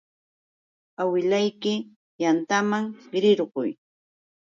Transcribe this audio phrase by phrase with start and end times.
[1.01, 1.73] Awilayki
[2.21, 2.83] yantaman
[3.21, 3.69] rirquy.